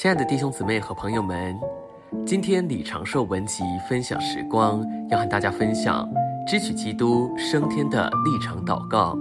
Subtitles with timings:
[0.00, 1.54] 亲爱的弟兄姊妹和朋友们，
[2.24, 6.10] 今天李长寿文集分享时光，要和大家分享
[6.46, 9.14] 支取基督升天的立场祷告。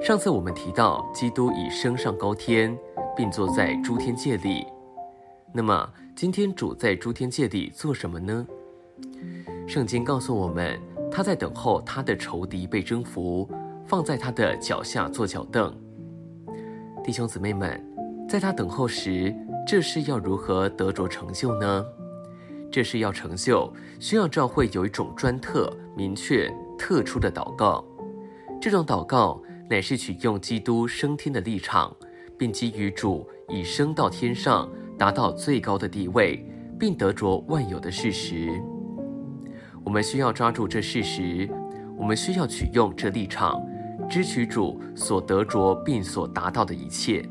[0.00, 2.74] 上次我们提到，基督已升上高天，
[3.14, 4.66] 并坐在诸天界里。
[5.52, 8.46] 那么，今天主在诸天界里做什么呢？
[9.68, 10.80] 圣经告诉我们，
[11.10, 13.46] 他在等候他的仇敌被征服，
[13.84, 15.78] 放在他的脚下做脚凳。
[17.04, 17.78] 弟兄姊妹们，
[18.28, 19.32] 在他等候时，
[19.64, 21.84] 这事要如何得着成就呢？
[22.72, 27.84] 这事要成就，需要教会有一种专特、明确、特殊的祷告。
[28.60, 31.94] 这种祷告乃是取用基督升天的立场，
[32.36, 36.44] 并基于主已升到天上，达到最高的地位，
[36.80, 38.60] 并得着万有的事实。
[39.84, 41.48] 我们需要抓住这事实，
[41.96, 43.64] 我们需要取用这立场，
[44.10, 47.24] 支取主所得着并所达到的一切。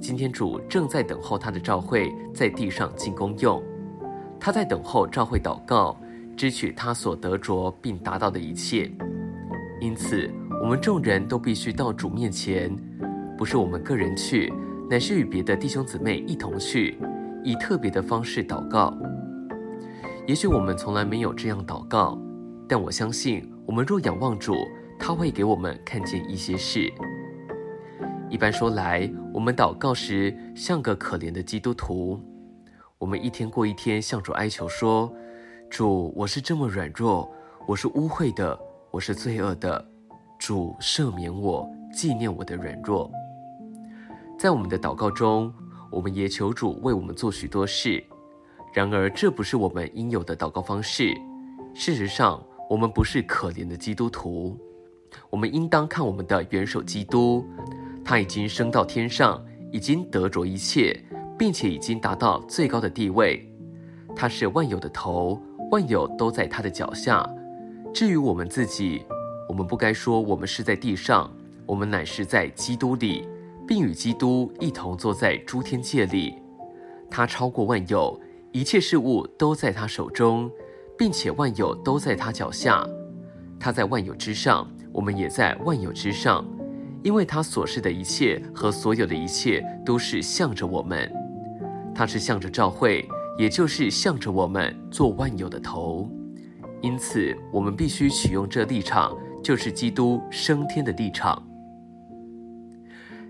[0.00, 3.62] 今天主正在等候他的召会在地上进功用，
[4.38, 5.98] 他在等候召会祷告，
[6.36, 8.90] 支取他所得着并达到的一切。
[9.80, 10.30] 因此，
[10.62, 12.74] 我们众人都必须到主面前，
[13.36, 14.52] 不是我们个人去，
[14.88, 16.96] 乃是与别的弟兄姊妹一同去，
[17.44, 18.96] 以特别的方式祷告。
[20.26, 22.18] 也许我们从来没有这样祷告，
[22.68, 24.54] 但我相信，我们若仰望主，
[24.98, 26.92] 他会给我们看见一些事。
[28.30, 32.20] 一般说来，我们祷告时像个可怜的基督徒，
[32.98, 35.10] 我们一天过一天向主哀求说
[35.70, 37.30] ：“主，我是这么软弱，
[37.66, 38.58] 我是污秽的，
[38.90, 39.82] 我是罪恶的，
[40.38, 43.10] 主赦免我，纪念我的软弱。”
[44.38, 45.52] 在我们的祷告中，
[45.90, 48.04] 我们也求主为我们做许多事。
[48.74, 51.14] 然而，这不是我们应有的祷告方式。
[51.74, 54.54] 事实上，我们不是可怜的基督徒。
[55.30, 57.42] 我们应当看我们的元首基督，
[58.08, 60.98] 他已经升到天上，已经得着一切，
[61.38, 63.46] 并且已经达到最高的地位。
[64.16, 65.38] 他是万有的头，
[65.70, 67.22] 万有都在他的脚下。
[67.92, 69.02] 至于我们自己，
[69.46, 71.30] 我们不该说我们是在地上，
[71.66, 73.28] 我们乃是在基督里，
[73.66, 76.36] 并与基督一同坐在诸天界里。
[77.10, 78.18] 他超过万有。
[78.52, 80.50] 一切事物都在他手中，
[80.96, 82.88] 并且万有都在他脚下。
[83.60, 86.42] 他在万有之上，我们也在万有之上，
[87.02, 91.10] 因为他所示的一切和所有的一切都是向着我们。
[91.94, 96.10] 他是向着教会，也就是向着我们做万有的头。
[96.80, 101.42] 因此，我们必须取用这立场，就是基督升天的立场。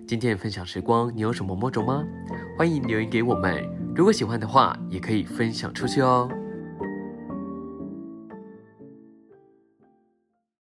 [0.06, 2.05] 今天分享时光，你有什么摸着吗？
[2.56, 3.62] 欢迎留言给我们。
[3.95, 6.29] 如果喜欢的话，也可以分享出去哦。